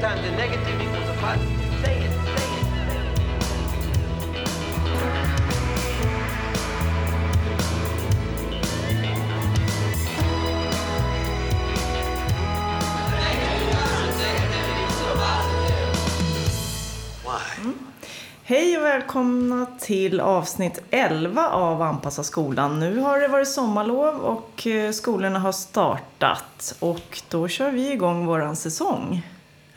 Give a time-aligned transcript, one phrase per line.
[0.00, 1.84] Times negative equals a positive.
[1.84, 2.68] Say it, say it.
[18.42, 22.80] Hej och välkomna till avsnitt 11 av Anpassa skolan.
[22.80, 28.26] Nu har det varit sommarlov och eh, skolorna har startat och då kör vi igång
[28.26, 29.22] våran säsong.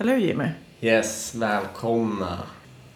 [0.01, 0.49] Eller hur Jimmy?
[0.81, 2.37] Yes, välkomna.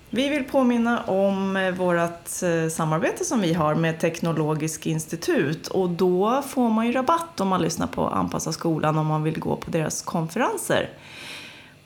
[0.09, 5.89] Vi vill påminna om eh, vårt eh, samarbete som vi har med Teknologisk institut och
[5.89, 9.55] då får man ju rabatt om man lyssnar på Anpassa skolan om man vill gå
[9.55, 10.89] på deras konferenser.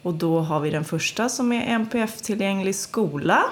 [0.01, 3.43] Och då har vi den första som är NPF-tillgänglig skola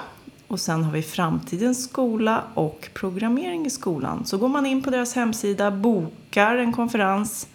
[0.48, 4.26] och sen har vi Framtidens skola och Programmering i skolan.
[4.26, 7.48] Så går man in på deras hemsida, bokar en konferens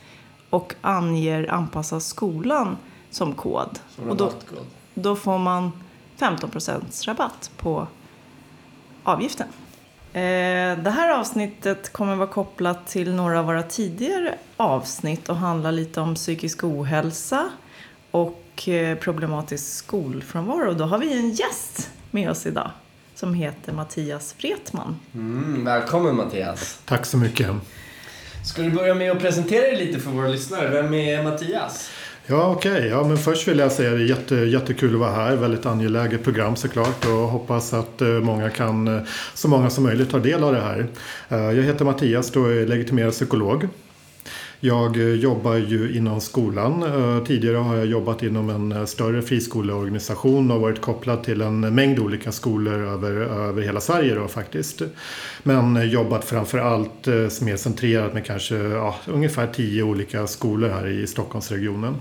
[0.51, 2.77] och anger Anpassa skolan
[3.13, 3.79] som kod.
[3.97, 4.33] Som och då,
[4.95, 5.73] då får man
[6.17, 6.51] 15
[7.07, 7.87] rabatt på
[9.03, 9.49] avgiften.
[10.13, 15.71] Eh, Det här avsnittet kommer vara kopplat till några av våra tidigare avsnitt och handla
[15.71, 17.51] lite om psykisk ohälsa
[18.11, 20.73] och eh, problematisk skolfrånvaro.
[20.73, 22.71] Då har vi en gäst med oss idag
[23.15, 24.97] som heter Mattias Wretman.
[25.15, 26.79] Mm, välkommen Mattias.
[26.85, 27.51] Tack så mycket.
[28.45, 30.83] Ska du börja med att presentera dig lite för våra lyssnare?
[30.83, 31.91] Vem är Mattias?
[32.27, 32.87] Ja, okej.
[32.87, 35.37] Ja, men först vill jag säga att det är jätte, jättekul att vara här.
[35.37, 39.03] Väldigt angeläget program såklart och hoppas att eh, många kan, eh,
[39.34, 40.87] så många som möjligt tar del av det här.
[41.29, 43.69] Eh, jag heter Mattias och är legitimerad psykolog.
[44.65, 46.83] Jag eh, jobbar ju inom skolan.
[46.83, 51.75] Eh, tidigare har jag jobbat inom en eh, större friskoleorganisation och varit kopplad till en
[51.75, 54.83] mängd olika skolor över, över hela Sverige då faktiskt.
[55.43, 57.07] Men jobbat framför allt
[57.42, 61.95] mer centrerat med kanske ja, ungefär tio olika skolor här i Stockholmsregionen.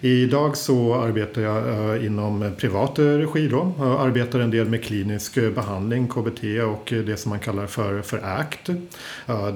[0.00, 3.72] Idag så arbetar jag inom privat regi då.
[3.78, 8.20] Jag arbetar en del med klinisk behandling, KBT och det som man kallar för, för
[8.24, 8.70] ACT.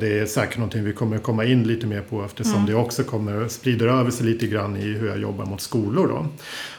[0.00, 3.04] Det är säkert någonting vi kommer komma in lite mer på efter eftersom det också
[3.04, 6.09] kommer sprider över sig lite grann i hur jag jobbar mot skolor.
[6.09, 6.26] Då.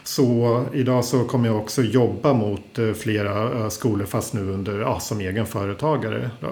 [0.04, 4.80] Så idag så kommer jag också jobba mot eh, flera eh, skolor fast nu under,
[4.80, 6.32] ja, som egen företagare.
[6.40, 6.48] Då.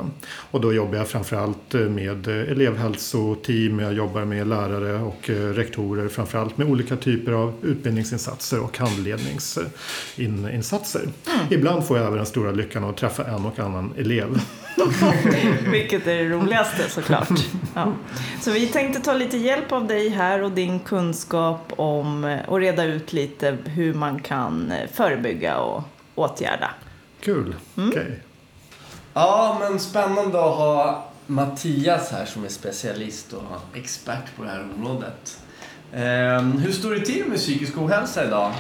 [0.51, 6.57] Och då jobbar jag framförallt eh, med elevhälsoteam, jag jobbar med lärare och rektorer framförallt
[6.57, 11.01] med olika typer av utbildningsinsatser och handledningsinsatser.
[11.49, 14.39] Ibland får jag även den stora lyckan att träffa en och annan elev.
[15.71, 17.29] Vilket är det roligaste såklart.
[17.75, 17.93] Ja.
[18.41, 22.83] Så vi tänkte ta lite hjälp av dig här och din kunskap om och reda
[22.83, 25.83] ut lite hur man kan förebygga och
[26.15, 26.69] åtgärda.
[27.19, 28.19] Kul, okej.
[29.13, 34.67] Ja, men spännande att ha Mattias här som är specialist och expert på det här
[34.75, 35.39] området.
[35.93, 38.53] Ehm, hur står det till med psykisk ohälsa idag?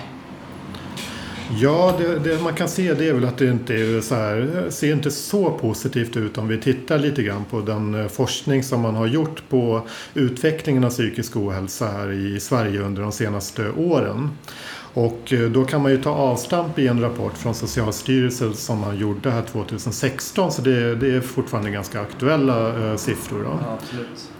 [1.55, 4.65] Ja, det, det man kan se det är väl att det inte är så här,
[4.69, 8.81] ser inte så positivt ut om vi tittar lite grann på den eh, forskning som
[8.81, 14.29] man har gjort på utvecklingen av psykisk ohälsa här i Sverige under de senaste åren.
[14.93, 18.97] Och eh, då kan man ju ta avstamp i en rapport från Socialstyrelsen som man
[18.97, 23.43] gjorde här 2016 så det, det är fortfarande ganska aktuella eh, siffror.
[23.43, 23.59] Då.
[23.63, 24.31] Ja, absolut.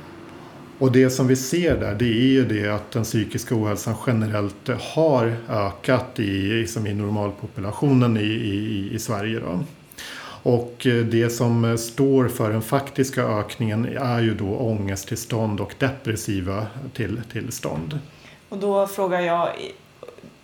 [0.80, 4.70] Och det som vi ser där det är ju det att den psykiska ohälsan generellt
[4.94, 9.40] har ökat i, liksom i normalpopulationen i, i, i Sverige.
[9.40, 9.60] Då.
[10.44, 16.68] Och eh, det som står för den faktiska ökningen är ju då ångesttillstånd och depressiva
[16.94, 18.00] till, tillstånd.
[18.50, 19.50] Och då frågar jag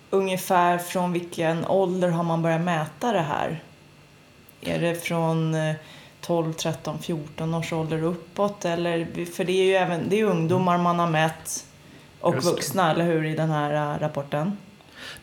[0.09, 3.63] ungefär från vilken ålder har man börjat mäta det här?
[4.61, 5.75] Är det från eh,
[6.25, 8.65] 12, 13, 14 års ålder uppåt?
[8.65, 11.65] Eller, för det är ju även det är ungdomar man har mätt
[12.19, 14.57] och vuxna, eller hur, i den här eh, rapporten?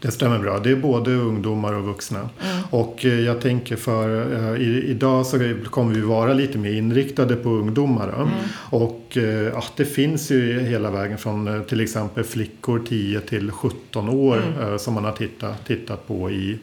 [0.01, 0.59] Det stämmer bra.
[0.59, 2.29] Det är både ungdomar och vuxna.
[2.71, 4.61] Och eh, jag tänker för eh,
[4.91, 8.15] idag så kommer vi vara lite mer inriktade på ungdomar.
[8.17, 8.29] då.
[8.77, 13.51] Och eh, ja, det finns ju hela vägen från eh, till exempel flickor 10 till
[13.51, 16.59] 17 år eh, som man har tittat, tittat på i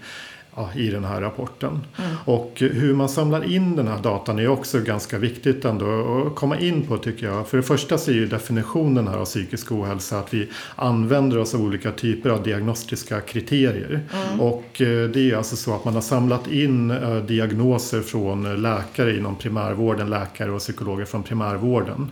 [0.59, 1.81] Ja, i den här rapporten.
[2.25, 5.85] Och eh, hur man samlar in den här datan är också ganska viktigt ändå
[6.27, 7.47] att komma in på tycker jag.
[7.47, 11.55] För det första så är ju definitionen här av psykisk ohälsa att vi använder oss
[11.55, 14.01] av olika typer av diagnostiska kriterier.
[14.39, 19.17] Och eh, det är alltså så att man har samlat in eh, diagnoser från läkare
[19.17, 22.11] inom primärvården, läkare och psykologer från primärvården.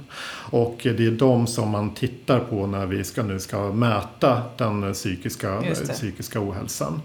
[0.51, 4.93] Och det är de som man tittar på när vi ska, nu ska mäta den
[4.93, 5.63] psykiska,
[5.93, 7.01] psykiska ohälsan.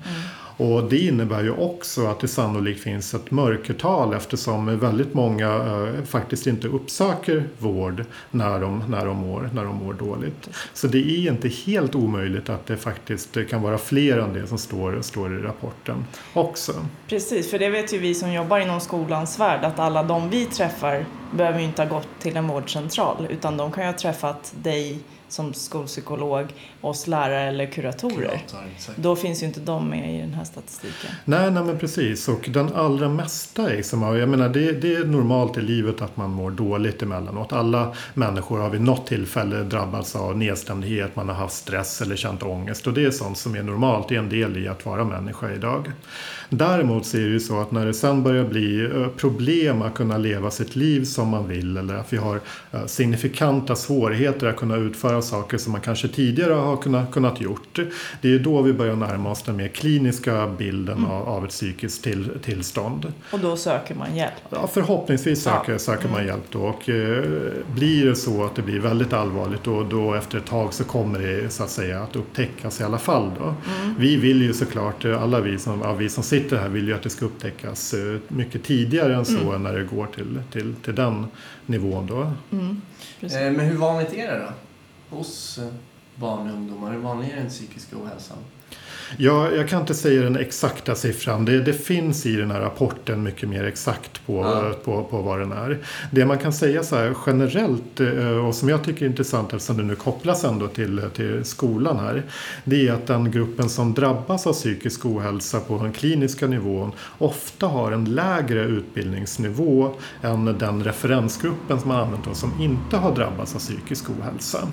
[0.61, 6.05] Och det innebär ju också att det sannolikt finns ett mörkertal eftersom väldigt många eh,
[6.05, 10.49] faktiskt inte uppsöker vård när de, när, de mår, när de mår dåligt.
[10.75, 14.59] Så det är inte helt omöjligt att det faktiskt kan vara fler än det som
[14.59, 16.73] står, står i rapporten också.
[17.09, 20.45] Precis, för det vet ju vi som jobbar inom skolans värld att alla de vi
[20.45, 24.55] träffar behöver ju inte ha gått till en vårdcentral utan de kan ju ha träffat
[24.63, 24.99] dig
[25.33, 26.47] som skolpsykolog,
[26.81, 28.15] oss lärare eller kuratorer.
[28.17, 28.95] Kurator.
[28.97, 31.11] Då finns ju inte de med i den här statistiken.
[31.25, 32.29] Nej, nej men precis.
[32.29, 36.31] Och den allra mesta liksom, jag menar det, det är normalt i livet att man
[36.31, 37.53] mår dåligt emellanåt.
[37.53, 42.43] Alla människor har vid något tillfälle drabbats av nedstämdhet, man har haft stress eller känt
[42.43, 42.87] ångest.
[42.87, 45.51] Och det är sånt som är normalt, det är en del i att vara människa
[45.53, 45.93] idag.
[46.49, 49.95] Däremot så är det ju så att när det sen börjar bli eh, problem att
[49.95, 52.41] kunna leva sitt liv som man vill eller att vi har
[52.73, 57.79] eh, signifikanta svårigheter att kunna utföra saker som man kanske tidigare har kunnat, kunnat gjort.
[58.23, 62.05] Det är då vi börjar närma oss den mer kliniska bilden av, av ett psykiskt
[62.05, 63.13] till, tillstånd.
[63.33, 64.33] Och då söker man hjälp.
[64.51, 65.79] Ja, förhoppningsvis söker, Ja.
[65.79, 66.59] söker man hjälp då.
[66.61, 67.25] Och eh,
[67.75, 71.19] blir det så att det blir väldigt allvarligt då, då efter ett tag så kommer
[71.19, 73.31] det så att säga att upptäckas i alla fall.
[73.39, 73.55] Då.
[73.99, 76.95] Vi vill ju såklart, eh, alla vi som, ja, vi som sitter här vill ju
[76.95, 80.95] att det ska upptäckas eh, mycket tidigare än så när det går till, till, till
[80.95, 81.27] den
[81.67, 82.33] nivån då.
[83.21, 83.39] Precis.
[83.39, 84.53] Eh, Men hur vanligt är det då?
[85.11, 85.73] Hos eh,
[86.17, 86.93] barn och ungdomar?
[86.93, 88.39] Hur vanlig är den psykiska ohälsan?
[89.17, 91.45] Ja, jag kan inte säga den exakta siffran.
[91.45, 94.73] Det, det finns i den här rapporten mycket mer exakt på, Ja.
[94.85, 95.79] på, på vad den är.
[96.11, 99.77] Det man kan säga så här generellt eh, och som jag tycker är intressant eftersom
[99.77, 102.23] det nu kopplas ändå till, till skolan här.
[102.65, 107.67] Det är att den gruppen som drabbas av psykisk ohälsa på den kliniska nivån ofta
[107.67, 113.55] har en lägre utbildningsnivå än den referensgruppen som man använt då, som inte har drabbats
[113.55, 114.69] av psykisk ohälsa.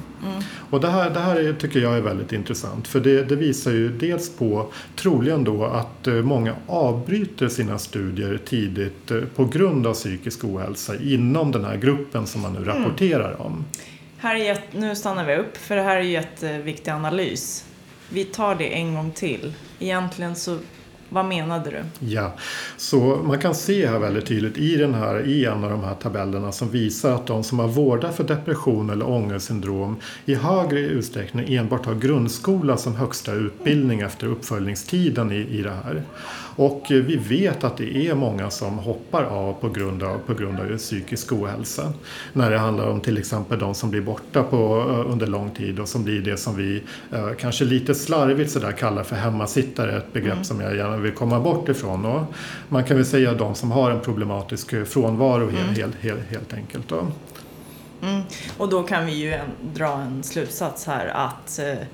[0.70, 3.72] Och det här, det här är, tycker jag är väldigt intressant för det, det visar
[3.72, 4.66] ju dels på,
[4.96, 10.96] troligen då, att eh, många avbryter sina studier tidigt eh, på grund av psykisk ohälsa
[11.02, 13.66] inom den här gruppen som man nu rapporterar om.
[14.18, 17.66] Här är jätt, nu stannar vi upp, för det här är ju jätteviktig analys.
[18.10, 19.54] Vi tar det en gång till.
[19.80, 20.58] Egentligen så,
[21.10, 22.06] vad menade du?
[22.06, 22.34] Ja,
[22.78, 25.96] så man kan se här väldigt tydligt i, den här, i en av de här
[25.96, 29.96] tabellerna som visar att de som har vårdat för depression eller ångestsyndrom
[30.26, 36.04] i högre utsträckning enbart har grundskola som högsta utbildning efter uppföljningstiden i, i det här.
[36.58, 40.60] Och vi vet att det är många som hoppar av på grund av, på grund
[40.60, 41.94] av psykisk ohälsa.
[42.34, 45.80] När det handlar om till exempel de som blir borta på, eh, under lång tid
[45.80, 50.14] och som blir det som vi eh, kanske lite slarvigt sådär kallar för hemmasittare, ett
[50.14, 52.06] begrepp som jag gärna vill komma bort ifrån.
[52.06, 52.24] Och
[52.70, 56.54] man kan väl säga de som har en problematisk eh, frånvaro helt, helt, helt, helt
[56.54, 56.90] enkelt.
[56.90, 57.08] Då.
[58.02, 58.22] Mm.
[58.58, 61.88] Och då kan vi ju en, dra en slutsats här att eh,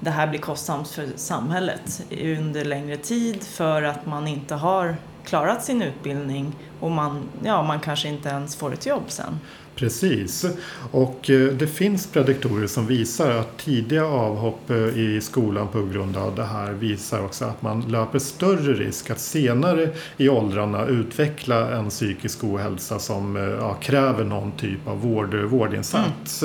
[0.00, 5.64] det här blir kostsamt för samhället under längre tid för att man inte har klarat
[5.64, 9.38] sin utbildning och man, ja, man kanske inte ens får ett jobb sen.
[9.76, 10.46] Precis.
[10.90, 16.16] Och eh, det finns prediktorer som visar att tidiga avhopp eh, i skolan på grund
[16.16, 21.70] av det här visar också att man löper större risk att senare i åldrarna utveckla
[21.70, 26.44] en psykisk ohälsa som eh, ja, kräver någon typ av vård, vårdinsats.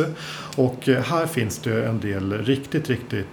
[0.55, 3.25] Och eh, här finns det en del riktigt, riktigt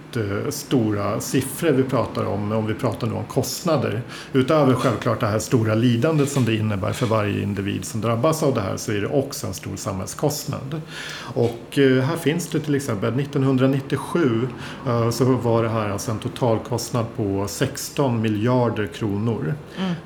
[0.49, 4.01] stora siffror vi pratar om, om vi pratar nu om kostnader.
[4.33, 8.53] Utöver självklart det här stora lidandet som det innebär för varje individ som drabbas av
[8.53, 10.81] det här så är det också en stor samhällskostnad.
[11.33, 14.47] Och eh, här finns det till exempel 1997
[14.87, 19.53] eh, så var det här alltså en totalkostnad på 16 miljarder kronor.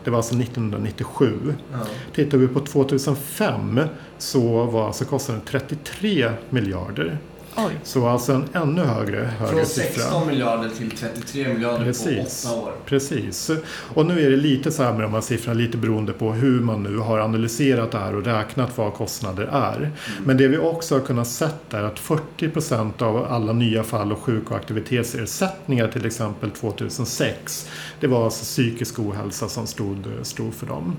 [0.03, 1.53] Det var alltså 1997.
[1.71, 1.79] Ja.
[2.15, 3.81] Tittar vi på 2005
[4.17, 7.17] så var alltså kostnaden 33 miljarder.
[7.57, 7.79] Oj.
[7.83, 10.01] Så alltså en ännu högre, högre Från siffra.
[10.01, 12.45] 16 miljarder till 33 miljarder Precis.
[12.45, 12.73] på åtta år.
[12.85, 13.51] Precis.
[13.93, 16.59] Och nu är det lite så här med de här siffrorna, lite beroende på hur
[16.59, 19.91] man nu har analyserat det här och räknat vad kostnader är.
[20.25, 24.11] Men det vi också har kunnat sett är att 40 procent av alla nya fall
[24.11, 30.53] och sjuk och aktivitetsersättningar till exempel 2006, det var alltså psykisk ohälsa som stod, stod
[30.53, 30.95] för dem.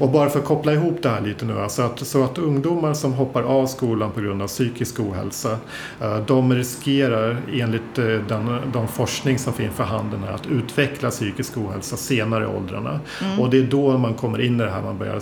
[0.00, 2.94] Och bara för att koppla ihop det här lite nu, alltså att, så att ungdomar
[2.94, 5.58] som hoppar av skolan på grund av psykisk ohälsa,
[6.00, 11.10] eh, de riskerar enligt eh, den, de forskning som finns för handen här, att utveckla
[11.10, 13.00] psykisk ohälsa senare i åldrarna.
[13.38, 15.20] Och det är då man kommer in i det här, man börjar,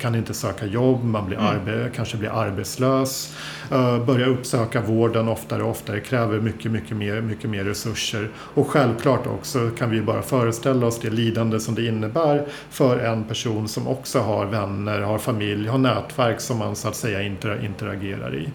[0.00, 3.34] kan inte söka jobb, man blir arbe, kanske blir arbetslös,
[3.70, 8.30] eh, börjar uppsöka vården oftare och oftare, kräver mycket, mycket mer, mycket mer resurser.
[8.36, 13.24] Och självklart också kan vi bara föreställa oss det lidande som det innebär för en
[13.24, 17.64] person som också har vänner, har familj, har nätverk som man så att säga inter,
[17.64, 18.48] interagerar i.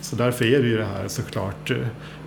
[0.00, 1.76] Så därför är det ju det här såklart eh,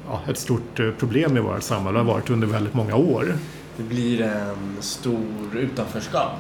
[0.10, 3.34] ja, ett stort eh, problem i vårt samhälle, har varit under väldigt många år.
[3.78, 6.32] det blir en stor utanförskap.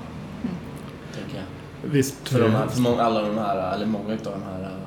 [1.15, 1.45] Tänker jag.
[1.91, 2.29] Visst.
[2.29, 4.78] För, de här, för många, alla de här, eller många av de här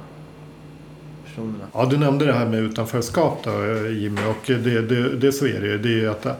[1.34, 1.64] personerna.
[1.74, 4.20] Ja, du nämnde det här med utanförskap då, eh, Jimmy.
[4.24, 5.78] Och det, det, det så är det ju.
[5.78, 6.32] Det är att eh,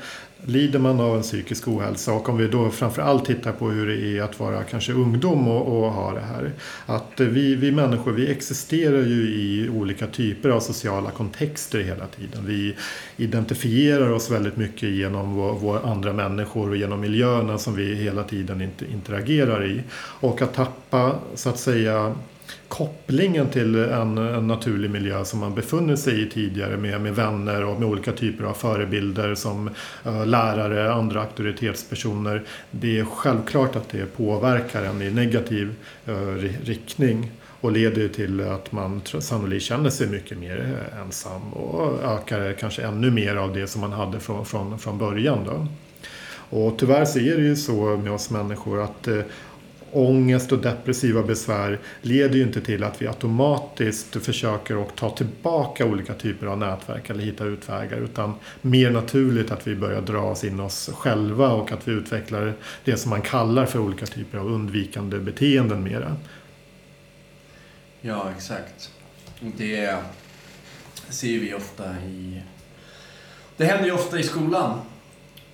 [0.44, 4.18] lider man av en psykisk ohälsa och om vi då framförallt tittar på hur det
[4.18, 6.52] är att vara kanske ungdom och, och ha det här.
[6.86, 12.06] Att eh, vi, vi människor vi existerar ju i olika typer av sociala kontexter hela
[12.06, 12.46] tiden.
[12.46, 12.76] Vi
[13.16, 18.24] identifierar oss väldigt mycket genom vår, vår andra människor och genom miljöerna som vi hela
[18.24, 19.82] tiden inte interagerar i.
[20.20, 22.14] Och att tappa så att säga
[22.68, 27.64] kopplingen till en, en, naturlig miljö som man befunnit sig i tidigare med, med vänner
[27.64, 29.70] och med olika typer av förebilder som
[30.06, 32.42] uh, lärare, andra auktoritetspersoner.
[32.70, 35.74] Det är självklart att det påverkar en i negativ
[36.08, 37.30] uh, riktning
[37.62, 40.58] och leder till att man sannolikt känner sig mycket mer
[40.92, 44.98] eh, ensam och ökar kanske ännu mer av det som man hade från, från, från
[44.98, 45.44] början.
[45.44, 45.66] Då.
[46.58, 49.08] Och tyvärr så är det ju så med oss människor att
[49.92, 55.86] ångest och depressiva besvär leder ju inte till att vi automatiskt försöker att ta tillbaka
[55.86, 60.44] olika typer av nätverk eller hitta utvägar utan mer naturligt att vi börjar dra oss
[60.44, 64.46] in oss själva och att vi utvecklar det som man kallar för olika typer av
[64.46, 66.16] undvikande beteenden mera.
[68.00, 68.90] Ja, exakt.
[69.40, 69.96] Det
[71.08, 72.42] ser vi ofta i...
[73.56, 74.80] Det händer ju ofta i skolan.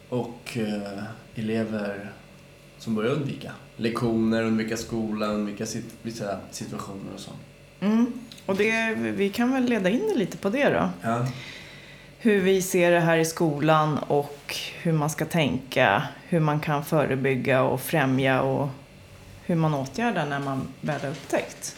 [0.09, 1.03] Och eh,
[1.35, 2.13] elever
[2.79, 7.31] som börjar undvika lektioner, undvika skolan, undvika sit vissa situationer och så.
[7.81, 8.13] Mm.
[8.47, 10.91] Och det, vi kan väl leda in det lite på det då.
[11.03, 11.27] Ja.
[12.19, 16.85] Hur vi ser det här i skolan och hur man ska tänka, hur man kan
[16.85, 18.69] förebygga och främja och
[19.45, 21.77] hur man åtgärdar när man väl har upptäckt.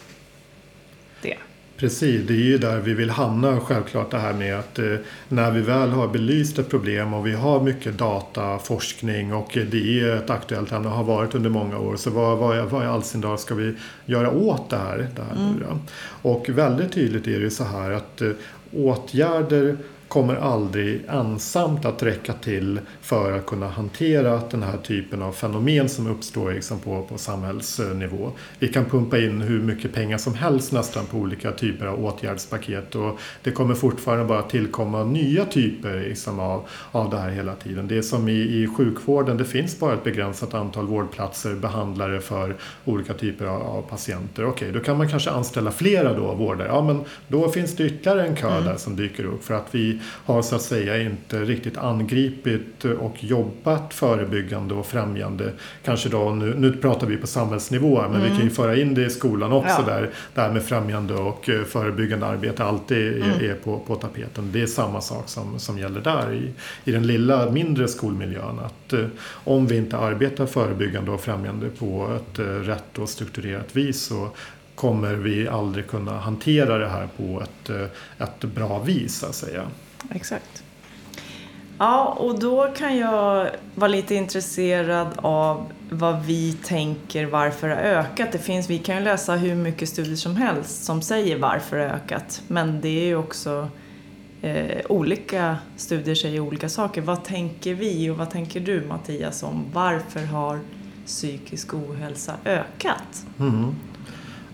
[1.81, 4.95] Precis, det är ju där vi vill hamna självklart det här med att eh,
[5.27, 9.99] när vi väl har belyst ett problem och vi har mycket data, forskning och det
[9.99, 11.95] är ett aktuellt ämne och har varit under många år.
[11.95, 13.73] Så vad, vad, vad i all sin dag ska vi
[14.05, 15.07] göra åt det här?
[15.15, 15.79] Det här mm.
[16.21, 18.31] Och väldigt tydligt är det så här att eh,
[18.73, 19.77] åtgärder
[20.11, 25.89] kommer aldrig ensamt att räcka till för att kunna hantera den här typen av fenomen
[25.89, 28.31] som uppstår liksom på, på samhällsnivå.
[28.59, 32.95] Vi kan pumpa in hur mycket pengar som helst nästan på olika typer av åtgärdspaket
[32.95, 37.87] och det kommer fortfarande bara tillkomma nya typer liksom av, av det här hela tiden.
[37.87, 42.55] Det är som i, i sjukvården, det finns bara ett begränsat antal vårdplatser, behandlare för
[42.85, 44.45] olika typer av, av patienter.
[44.45, 46.67] Okej, då kan man kanske anställa flera då vårdare.
[46.67, 48.65] Ja, men då finns det ytterligare en kö mm.
[48.65, 53.23] där som dyker upp för att vi har så att säga inte riktigt angripit och
[53.23, 55.51] jobbat förebyggande och främjande.
[55.83, 58.21] Kanske då, nu, nu pratar vi på samhällsnivå men mm.
[58.21, 58.53] vi kan ju mm.
[58.53, 59.93] föra in det i skolan också ja.
[59.93, 63.29] där det här med främjande och eh, förebyggande arbete alltid mm.
[63.29, 64.49] är, är på, på tapeten.
[64.51, 66.53] Det är samma sak som, som gäller där i,
[66.89, 68.59] i den lilla mindre skolmiljön.
[68.59, 69.05] Att eh,
[69.43, 74.29] om vi inte arbetar förebyggande och främjande på ett eh, rätt och strukturerat vis så
[74.75, 77.69] kommer vi aldrig kunna hantera det här på ett,
[78.17, 79.63] ett bra vis så att säga.
[80.09, 80.63] Exakt.
[81.77, 87.81] Ja, och då kan jag vara lite intresserad av vad vi tänker varför det har
[87.81, 88.31] ökat.
[88.31, 91.83] Det finns, vi kan ju läsa hur mycket studier som helst som säger varför det
[91.83, 92.41] har ökat.
[92.47, 93.67] Men det är ju också
[94.41, 97.01] eh, olika studier säger olika saker.
[97.01, 100.59] Vad tänker vi och vad tänker du Mattias om varför har
[101.05, 103.25] psykisk ohälsa ökat?
[103.39, 103.75] Mm.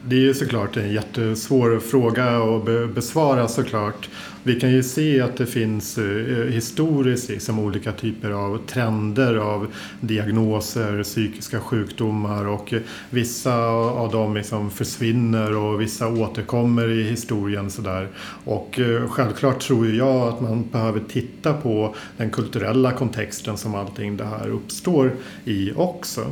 [0.09, 4.09] Det är ju såklart en jättesvår fråga att besvara såklart.
[4.43, 9.67] Vi kan ju se att det finns eh, historiskt liksom olika typer av trender av
[10.01, 12.73] diagnoser, psykiska sjukdomar och
[13.09, 17.71] vissa av dem liksom försvinner och vissa återkommer i historien.
[17.71, 18.07] Sådär.
[18.43, 24.17] Och eh, självklart tror jag att man behöver titta på den kulturella kontexten som allting
[24.17, 25.11] det här uppstår
[25.45, 26.25] i också.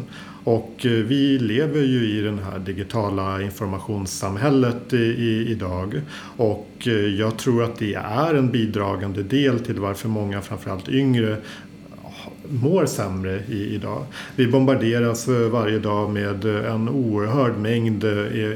[0.46, 6.02] Och eh, vi lever ju i det här digitala informationssamhället i, idag.
[6.38, 11.38] Och eh, jag tror att det är en bidragande del till varför många, framförallt yngre,
[12.50, 14.06] mår sämre i, idag.
[14.36, 18.06] Vi bombarderas eh, varje dag med en oerhörd mängd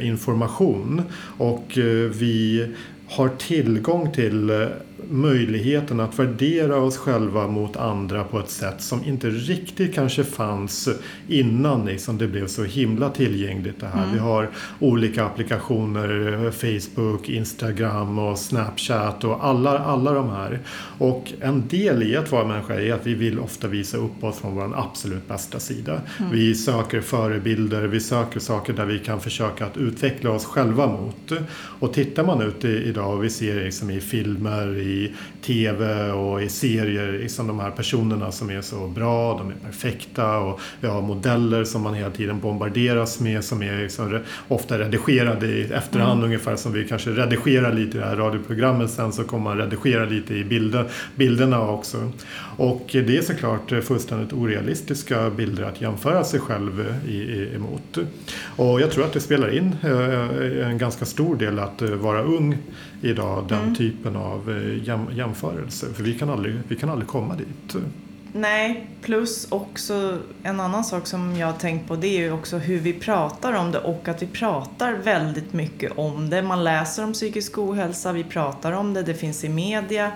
[0.01, 1.01] information
[1.37, 1.71] och
[2.11, 2.67] vi
[3.07, 4.67] har tillgång till
[5.09, 10.89] möjligheten att värdera oss själva mot andra på ett sätt som inte riktigt kanske fanns
[11.27, 14.03] innan liksom det blev så himla tillgängligt det här.
[14.03, 14.13] Mm.
[14.13, 20.59] Vi har olika applikationer, Facebook, Instagram och Snapchat och alla, alla de här.
[20.97, 24.39] Och en del i att vara människa är att vi vill ofta visa upp oss
[24.39, 26.01] från vår absolut bästa sida.
[26.19, 26.31] Mm.
[26.31, 31.31] Vi söker förebilder, vi söker saker där vi kan försöka att utveckla oss själva mot.
[31.79, 36.49] Och tittar man ut idag och vi ser liksom i filmer, i TV och i
[36.49, 41.01] serier, liksom de här personerna som är så bra, de är perfekta och vi har
[41.01, 46.25] modeller som man hela tiden bombarderas med som är liksom ofta redigerade i efterhand mm.
[46.25, 50.05] ungefär som vi kanske redigerar lite i det här radioprogrammet sen så kommer man redigera
[50.05, 52.11] lite i bilder, bilderna också.
[52.57, 57.97] Och det är såklart fullständigt orealistiska bilder att jämföra sig själv i, emot.
[58.55, 62.57] Och jag tror att det spelar in eh, en ganska stor del att vara ung
[63.01, 63.75] idag, den mm.
[63.75, 65.93] typen av eh, jäm, jämförelse.
[65.93, 67.83] För vi kan, aldrig, vi kan aldrig komma dit.
[68.33, 72.57] Nej, plus också en annan sak som jag har tänkt på det är ju också
[72.57, 76.41] hur vi pratar om det och att vi pratar väldigt mycket om det.
[76.41, 80.11] Man läser om psykisk ohälsa, vi pratar om det, det finns i media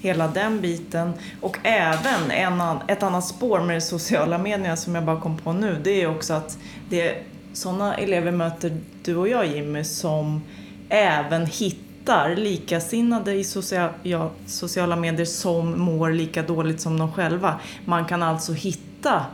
[0.00, 1.12] hela den biten.
[1.40, 5.80] Och även en, ett annat spår med sociala medierna som jag bara kom på nu,
[5.84, 6.58] det är också att
[6.88, 7.14] det
[7.52, 10.42] sådana elever möter du och jag Jimmy som
[10.88, 11.89] även hittar
[12.36, 17.60] likasinnade i social, ja, sociala medier som mår lika dåligt som de själva.
[17.84, 19.26] Man kan alltså hitta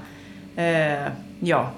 [0.57, 1.07] eh,
[1.41, 1.71] ja,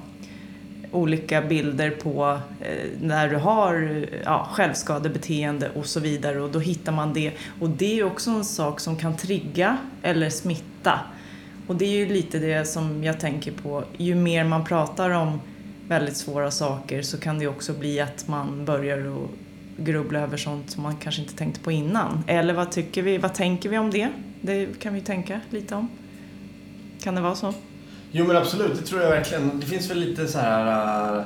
[0.92, 6.92] olika bilder på eh, när du har ja, självskadebeteende och så vidare och då hittar
[6.92, 7.32] man det.
[7.60, 11.00] Och det är också en sak som kan trigga eller smitta.
[11.66, 13.84] Och det är ju lite det som jag tänker på.
[13.96, 15.40] Ju mer man pratar om
[15.88, 19.30] väldigt svåra saker så kan det också bli att man börjar att
[19.78, 22.24] grubbla över sånt som man kanske inte tänkte på innan.
[22.26, 24.08] Eller vad tycker vi, vad tänker vi om det?
[24.40, 25.88] Det kan vi tänka lite om.
[27.02, 27.54] Kan det vara så?
[28.12, 29.60] Jo men absolut, det tror jag verkligen.
[29.60, 31.24] Det finns väl lite så här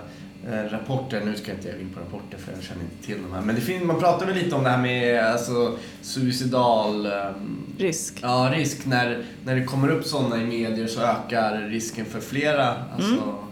[0.50, 3.22] äh, rapporter, nu ska jag inte jag in på rapporter för jag känner inte till
[3.22, 3.40] de här.
[3.40, 7.06] Men det finns, man pratar väl lite om det här med alltså, suicidal...
[7.06, 8.18] Ähm, risk.
[8.22, 8.86] Ja, risk.
[8.86, 12.74] När, när det kommer upp sådana i medier så ökar risken för flera.
[12.94, 13.51] Alltså, mm.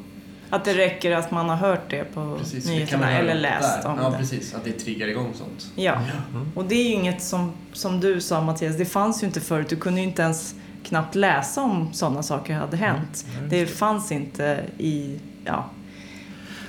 [0.51, 3.89] Att det räcker att man har hört det på precis, nyheterna det eller läst där.
[3.91, 4.13] om ja, det.
[4.13, 4.55] Ja, precis.
[4.55, 5.73] Att det triggar igång sånt.
[5.75, 6.53] Ja, mm.
[6.55, 9.69] och det är ju inget som, som du sa Mattias, det fanns ju inte förut.
[9.69, 10.55] Du kunde ju inte ens
[10.85, 13.27] knappt läsa om sådana saker hade hänt.
[13.39, 13.49] Mm.
[13.49, 15.71] Det fanns inte i, ja,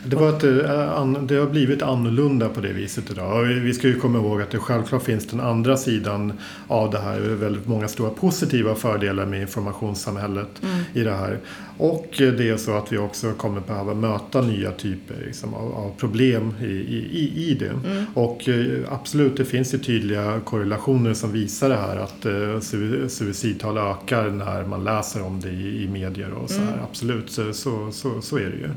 [0.05, 3.43] det, var ett, eh, det har blivit annorlunda på det viset idag.
[3.43, 6.33] Vi ska ju komma ihåg att det självklart finns den andra sidan
[6.67, 7.19] av det här.
[7.19, 10.83] Det är väldigt många stora positiva fördelar med informationssamhället mm.
[10.93, 11.39] i det här.
[11.77, 15.91] Och det är så att vi också kommer behöva möta nya typer liksom, av, av,
[15.97, 17.89] problem i, i, i det.
[17.91, 18.05] Mm.
[18.13, 22.59] Och eh, absolut, det finns ju tydliga korrelationer som visar det här att eh,
[23.07, 26.73] suicidtal ökar när man läser om det i, i medier och så här.
[26.73, 26.83] Mm.
[26.89, 28.69] Absolut, så, så, så, så är det ju.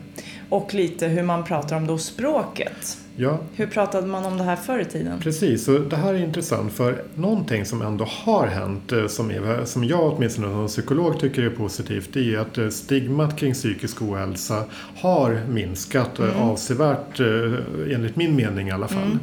[0.49, 2.99] Och lite hur man pratar om då språket.
[3.17, 3.39] Ja.
[3.55, 5.21] Hur pratade man om det här förr i tiden?
[5.21, 9.65] Precis, och det här är intressant för någonting som ändå har hänt eh, som, är,
[9.65, 14.03] som jag åtminstone som psykolog tycker är positivt det är att eh, stigmat kring psykisk
[14.03, 14.65] ohälsa
[14.97, 16.37] har minskat mm.
[16.37, 17.27] avsevärt eh,
[17.95, 19.03] enligt min mening i alla fall.
[19.03, 19.19] Mm.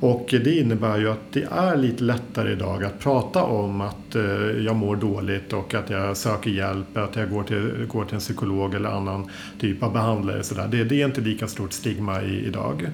[0.00, 4.22] Och det innebär ju att det är lite lättare idag att prata om att eh,
[4.64, 8.20] jag mår dåligt och att jag söker hjälp, att jag går till, går till en
[8.20, 9.30] psykolog eller annan
[9.60, 10.42] typ av behandlare.
[10.42, 10.68] Så där.
[10.68, 12.88] Det, det är inte lika stort stigma i, idag.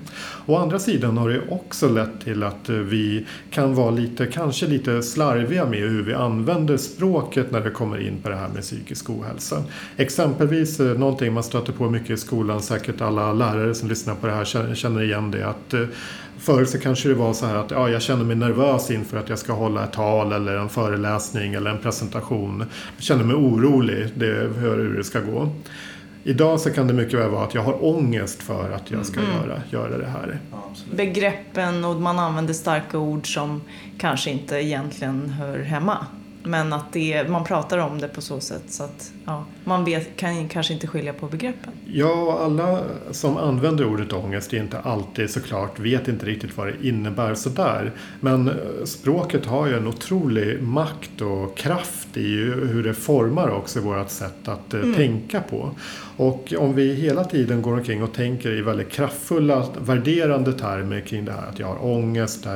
[0.46, 4.66] Å andra sidan har det också lett till att eh, vi kan vara lite, kanske
[4.66, 8.62] lite slarviga med hur vi använder språket när det kommer in på det här med
[8.62, 9.64] psykisk ohälsa.
[9.96, 14.26] Exempelvis eh, någonting man stöter på mycket i skolan, säkert alla lärare som lyssnar på
[14.26, 15.74] det här känner igen det, att
[16.42, 19.28] Förr så kanske det var så här att ja, jag känner mig nervös inför att
[19.28, 22.64] jag ska hålla ett tal eller en föreläsning eller en presentation.
[22.96, 25.48] Jag känner mig orolig det, hur det ska gå.
[26.24, 29.20] Idag så kan det mycket väl vara att jag har ångest för att jag ska
[29.20, 29.32] mm.
[29.32, 30.40] göra, göra det här.
[30.94, 33.60] Begreppen och man använder starka ord som
[33.98, 36.06] kanske inte egentligen hör hemma.
[36.42, 40.16] Men att det, man pratar om det på så sätt så att ja, man vet,
[40.16, 41.72] kan kanske inte skilja på begreppen.
[41.86, 46.88] Ja, alla som använder ordet ångest är inte alltid såklart vet inte riktigt vad det
[46.88, 47.92] innebär sådär.
[48.20, 48.54] Men eh,
[48.84, 54.48] språket har ju en otrolig makt och kraft i hur det formar också vårt sätt
[54.48, 54.94] att eh, mm.
[54.94, 55.70] tänka på.
[56.16, 61.24] Och om vi hela tiden går omkring och tänker i väldigt kraftfulla värderande termer kring
[61.24, 62.46] det här att jag har ångest,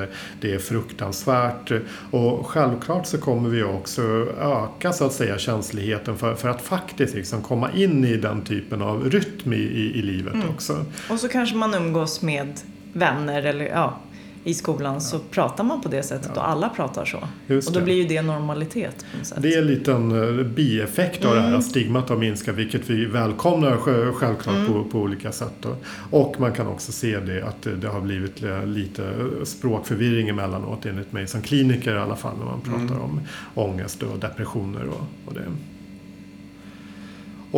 [0.41, 1.73] det är fruktansvärt
[2.11, 4.03] och självklart så kommer vi också
[4.41, 8.83] öka så att säga känsligheten för, för att faktiskt liksom komma in i den typen
[8.83, 10.49] av rytm i, i, i livet mm.
[10.49, 10.85] också.
[11.11, 12.61] Och så kanske man umgås med
[12.93, 14.01] vänner eller ja,
[14.47, 15.01] i skolan ja.
[15.01, 16.41] så pratar man på det sättet ja.
[16.41, 17.19] och alla pratar så.
[17.47, 17.85] Just och då det.
[17.85, 19.07] blir ju det normalitet.
[19.13, 19.43] På något sätt.
[19.43, 21.45] Det är en liten eh, bieffekt av mm.
[21.45, 23.77] det här stigmat har minskat vilket vi välkomnar
[24.13, 24.73] självklart mm.
[24.73, 25.55] på, på olika sätt.
[25.61, 25.77] Då.
[26.11, 29.15] Och man kan också se det att det har blivit lite
[29.45, 33.01] språkförvirring emellanåt enligt mig som kliniker i alla fall när man pratar mm.
[33.01, 33.21] om
[33.55, 35.45] ångest och depressioner och, och det.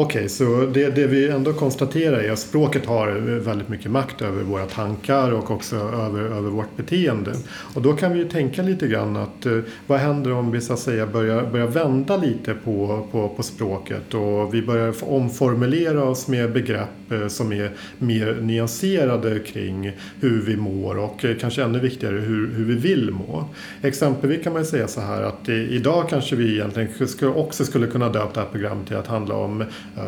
[0.00, 3.08] Okej, så det, det vi ändå konstaterar är att språket har
[3.38, 7.32] väldigt mycket makt över våra tankar och också över, över vårt beteende.
[7.74, 10.72] Och då kan vi ju tänka lite grann att eh, vad händer om vi så
[10.72, 16.28] att säga börjar, börjar vända lite på, på, på språket och vi börjar omformulera oss
[16.28, 21.78] med begrepp eh, som är mer nyanserade kring hur vi mår och eh, kanske ännu
[21.78, 23.44] viktigare hur, hur vi vill må.
[23.82, 26.88] Exempelvis kan man säga så här att eh, idag kanske vi egentligen
[27.22, 29.64] också skulle kunna döpa det här programmet till att handla om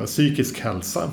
[0.07, 1.11] psykisk hälsa.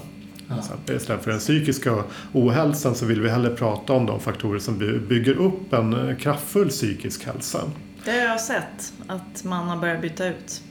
[0.49, 0.93] Ja.
[0.95, 2.03] Istället för den psykiska
[2.33, 4.77] ohälsan så vill vi hellre prata om de faktorer som
[5.09, 7.59] bygger upp en kraftfull psykisk hälsa.
[8.05, 10.61] Det har jag sett att man har börjat byta ut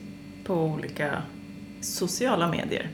[0.43, 1.21] på olika
[1.81, 2.89] sociala medier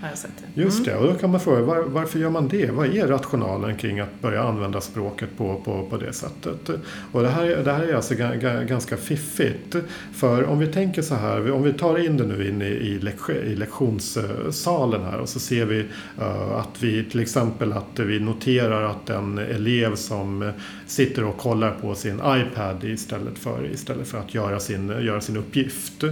[0.00, 0.60] har jag sett det.
[0.62, 2.70] Just det, och då kan man fråga var, varför gör man det?
[2.70, 6.70] Vad är rationalen kring att börja använda språket på, på, på det sättet?
[7.12, 8.14] Och det här, det här är alltså
[8.68, 9.76] ganska fiffigt.
[10.12, 12.98] För om vi tänker så här, om vi tar in det nu in i, i,
[12.98, 18.20] lek, i lektionssalen här och så ser vi uh, att vi till exempel att vi
[18.20, 20.52] noterar att en elev som
[20.86, 25.36] sitter och kollar på sin iPad istället för, istället för att göra sin, göra sin
[25.36, 26.04] uppgift.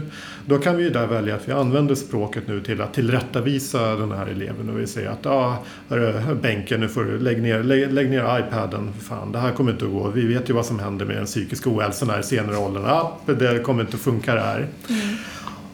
[0.46, 3.96] Då kan vi ju där välja att vi använder språket nu till att tillrättavisa undervisa
[3.96, 7.62] den här eleven och vi säger att ja, ah, bänken, nu får du lägg ner,
[7.62, 8.92] lägg, lägg ner iPaden.
[9.08, 10.08] Fan, det här kommer inte att gå.
[10.08, 12.84] Vi vet ju vad som händer med den psykiska ohälsan här i senare åldern.
[12.84, 14.58] Ja, det kommer inte att funka det här.
[14.88, 15.16] Mm.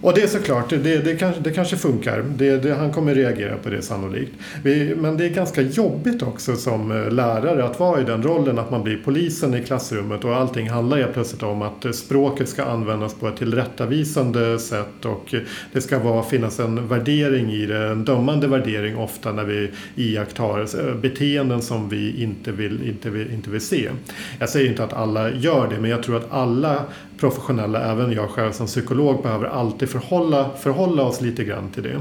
[0.04, 2.24] Och det är såklart, det, det, kanske, det kanske funkar.
[2.36, 4.32] Det, det, han kommer reagera på det sannolikt.
[4.62, 8.58] Vi, men det är ganska jobbigt också som eh, lärare att vara i den rollen
[8.58, 12.48] att man blir polisen i klassrummet och allting handlar ju plötsligt om att eh, språket
[12.48, 15.40] ska användas på ett tillrättavisande sätt och eh,
[15.72, 20.94] det ska vara, finnas en värdering i det, en dömande värdering ofta när vi iakttar
[20.94, 23.90] beteenden som vi inte vill, inte vill, inte vill se.
[24.38, 26.84] Jag säger inte att alla gör det men jag tror att alla
[27.18, 32.00] professionella, även jag själv som psykolog, behöver alltid förhålla, förhålla oss lite grann till det.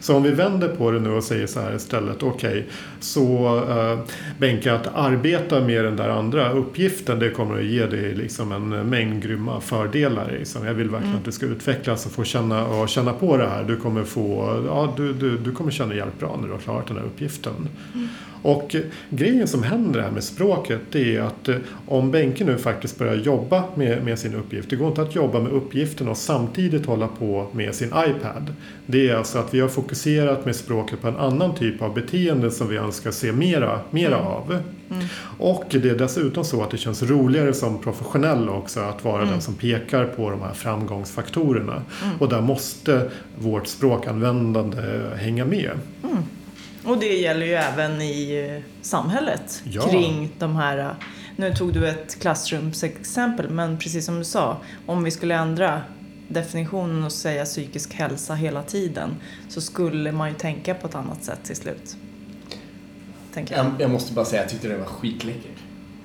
[0.00, 2.62] Så om vi vänder på det nu och säger så här istället, okej, okay,
[3.00, 3.98] så uh,
[4.38, 8.68] Benke, att arbeta med den där andra uppgiften, det kommer att ge dig liksom en
[8.68, 10.36] mängd grymma fördelar.
[10.38, 10.66] Liksom.
[10.66, 11.18] Jag vill verkligen mm.
[11.18, 13.64] att du ska utvecklas och få känna, och känna på det här.
[13.64, 16.86] Du kommer, få, ja, du, du, du kommer känna hjälp bra när du har klarat
[16.86, 17.68] den här uppgiften.
[17.94, 18.08] Mm.
[18.42, 18.76] Och
[19.10, 23.14] grejen som händer här med språket det är att eh, om Benke nu faktiskt börjar
[23.14, 24.70] jobba med, med sin uppgift.
[24.70, 28.54] Det går inte att jobba med uppgiften och samtidigt hålla på med sin iPad.
[28.86, 32.50] Det är alltså att vi har fokuserat med språket på en annan typ av beteende
[32.50, 34.26] som vi önskar se mera, mera mm.
[34.26, 34.62] av.
[34.90, 35.04] Mm.
[35.38, 39.30] Och det är dessutom så att det känns roligare som professionell också att vara mm.
[39.30, 41.82] den som pekar på de här framgångsfaktorerna.
[42.04, 42.16] Mm.
[42.18, 44.82] Och där måste vårt språkanvändande
[45.16, 45.70] hänga med.
[46.02, 46.22] Mm.
[46.84, 49.82] Och det gäller ju även i eh, samhället ja.
[49.82, 50.90] kring de här eh,
[51.36, 55.82] nu tog du ett klassrumsexempel, men precis som du sa, om vi skulle ändra
[56.30, 59.16] definitionen och säga psykisk hälsa hela tiden
[59.48, 61.96] så skulle man ju tänka på ett annat sätt till slut.
[63.34, 63.66] Tänker jag.
[63.78, 63.90] jag.
[63.90, 65.58] måste bara säga, jag tyckte det var skitläckert.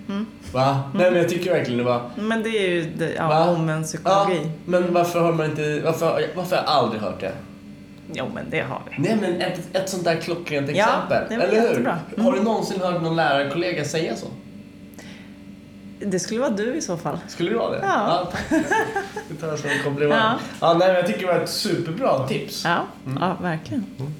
[0.09, 0.25] Mm.
[0.53, 0.69] Va?
[0.69, 0.81] Mm.
[0.93, 2.09] Nej men jag tycker verkligen det var...
[2.15, 4.41] Men det är ju det, ja, omvänd psykologi.
[4.43, 5.81] Ja, men varför har man inte...
[5.83, 7.31] Varför, varför har jag aldrig hört det?
[8.13, 9.03] Jo, men det har vi.
[9.03, 11.23] Nej, men ett, ett sånt där klockrent exempel.
[11.29, 11.77] Ja, Eller hur?
[11.77, 12.25] Mm.
[12.25, 14.27] Har du någonsin hört någon lärarkollega säga så?
[15.99, 17.19] Det skulle vara du i så fall.
[17.27, 17.79] Skulle det vara det?
[17.83, 18.27] Ja.
[18.49, 18.57] ja.
[19.29, 20.17] Det tar jag som en komplimang.
[20.17, 20.39] Ja.
[20.61, 22.65] ja, nej, jag tycker det var ett superbra tips.
[22.65, 23.17] Ja, mm.
[23.21, 23.85] ja verkligen.
[23.99, 24.13] Mm.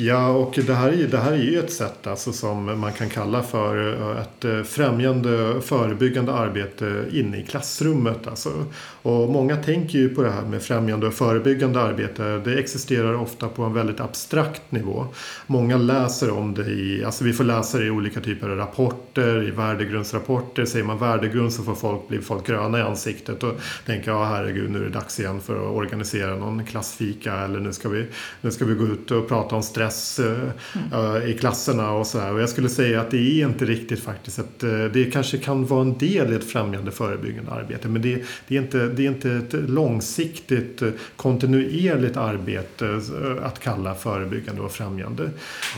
[0.00, 3.08] Ja, och det här, är, det här är ju ett sätt alltså som man kan
[3.08, 8.26] kalla för eh, ett eh, främjande förebyggande arbete inne i klassrummet.
[8.26, 8.64] Alltså.
[9.02, 12.38] Och många tänker ju på det här med främjande och förebyggande arbete.
[12.44, 15.06] Det existerar ofta på en väldigt abstrakt nivå.
[15.46, 19.48] Många läser om det i, alltså vi får läsa det i olika typer av rapporter,
[19.48, 20.64] i värdegrundsrapporter.
[20.64, 23.54] Säger man värdegrund så får folk, blir folk gröna i ansiktet och
[23.86, 27.72] tänker ja herregud nu är det dags igen för att organisera någon klassfika eller nu
[27.72, 28.06] ska vi,
[28.40, 30.92] nu ska vi gå ut och prata om stress stress mm.
[30.92, 32.32] Eh, eh, i klasserna och så här.
[32.32, 35.66] Och jag skulle säga att det är inte riktigt faktiskt att eh, det kanske kan
[35.66, 37.88] vara en del i ett främjande förebyggande arbete.
[37.88, 40.82] Men det, det, är, inte, det är inte ett långsiktigt
[41.16, 43.00] kontinuerligt arbete
[43.42, 45.30] att kalla förebyggande och främjande.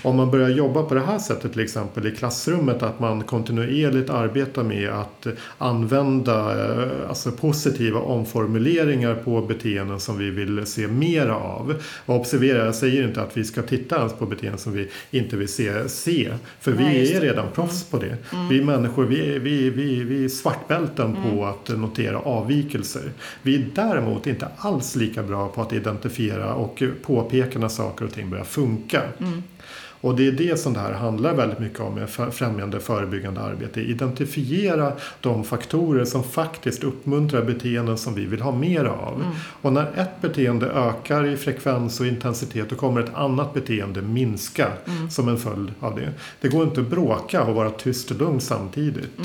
[0.03, 4.11] Om man börjar jobba på det här sättet till exempel i klassrummet att man kontinuerligt
[4.11, 5.27] arbetar med att
[5.59, 6.55] använda
[7.09, 11.75] alltså positiva omformuleringar på beteenden som vi vill se mera av.
[12.07, 15.37] Och observera, jag säger inte att vi ska titta ens på beteenden som vi inte
[15.37, 15.89] vill se.
[15.89, 18.17] se för vi Nej, är redan proffs på det.
[18.33, 18.49] Mm.
[18.49, 21.31] Vi människor vi, vi, vi, vi är svartbälten mm.
[21.31, 23.13] på att notera avvikelser.
[23.43, 28.13] Vi är däremot inte alls lika bra på att identifiera och påpeka när saker och
[28.13, 29.03] ting börjar funka.
[29.19, 29.43] Mm.
[30.01, 33.81] Och det är det som det här handlar väldigt mycket om med främjande förebyggande arbete.
[33.81, 39.25] Identifiera de faktorer som faktiskt uppmuntrar beteenden som vi vill ha mer av.
[39.63, 44.73] Och när ett beteende ökar i frekvens och intensitet då kommer ett annat beteende minska
[45.11, 46.13] som en följd av det.
[46.41, 49.19] Det går inte att bråka och vara tyst och lugn samtidigt.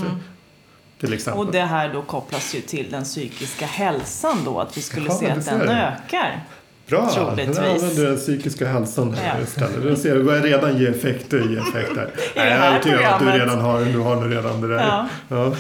[1.14, 1.46] Exempel.
[1.46, 5.14] Och det här då kopplas ju till den psykiska hälsan då, att vi skulle Ja,
[5.14, 6.44] se att den ökar.
[6.88, 7.10] Bra!
[7.14, 7.58] Troligtvis.
[7.58, 9.44] Nu använder du den psykiska hälsan här Ja.
[9.44, 9.84] istället.
[9.84, 11.38] Du ser, det börjar redan ge effekter.
[11.40, 12.10] Ge effekter.
[12.34, 14.68] det Nej, jag är här övertygad att du redan har, du har nu redan det
[14.68, 14.84] där.
[14.84, 15.08] Ja.
[15.30, 15.54] Ja.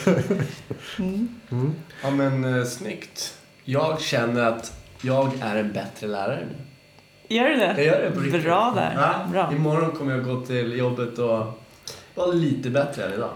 [2.01, 3.33] Ja men eh, snyggt.
[3.63, 6.55] Jag känner att jag är en bättre lärare nu.
[7.35, 7.73] Gör du det?
[7.77, 8.43] Jag gör det på riktigt.
[8.43, 8.93] Bra där.
[8.95, 9.51] Ja, Bra.
[9.55, 11.59] Imorgon kommer jag gå till jobbet och
[12.15, 13.29] vara lite bättre än idag.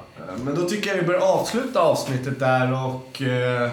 [0.44, 3.70] Men då tycker jag vi börjar avsluta avsnittet där och eh,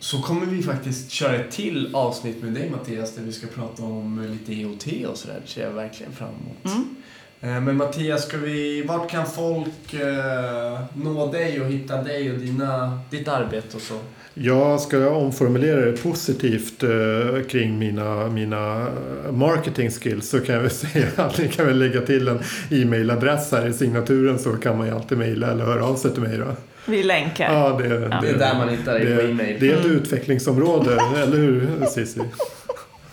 [0.00, 3.82] så kommer vi faktiskt köra ett till avsnitt med dig Mattias där vi ska prata
[3.82, 5.40] om lite EOT och sådär.
[5.44, 6.64] Det ser jag verkligen fram emot.
[6.76, 6.96] Mm.
[7.40, 12.38] Eh, Men Mattias, ska vi, vart kan folk eh, nå dig och hitta dig och
[12.38, 13.94] dina, ditt arbete och så?
[14.34, 18.86] Jag ska omformulera det positivt eh, kring mina, mina
[19.32, 23.52] marketing skills så kan jag väl säga att ni kan väl lägga till en e-mailadress
[23.52, 26.38] här i signaturen så kan man ju alltid mejla eller höra av sig till mig
[26.38, 26.56] då.
[26.90, 27.54] Vi länkar.
[27.54, 29.56] Ja, det, Det är där man hittar dig på det, e-mail.
[29.60, 32.20] det är ett utvecklingsområde, eller hur Cissi?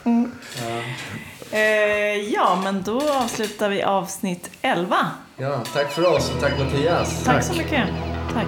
[0.04, 0.82] Ja.
[1.58, 4.96] Eh, ja, men då avslutar vi avsnitt 11.
[5.38, 7.24] ja, tack för oss och tack Mattias.
[7.24, 7.44] Tack Tack.
[7.44, 7.84] så mycket.
[8.34, 8.46] Tack.